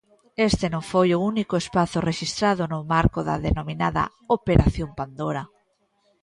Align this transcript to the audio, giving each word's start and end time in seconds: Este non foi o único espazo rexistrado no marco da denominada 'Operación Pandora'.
Este 0.49 0.65
non 0.73 0.83
foi 0.91 1.09
o 1.17 1.23
único 1.31 1.55
espazo 1.63 2.05
rexistrado 2.09 2.63
no 2.71 2.79
marco 2.93 3.19
da 3.27 3.35
denominada 3.47 4.03
'Operación 4.09 4.89
Pandora'. 4.99 5.47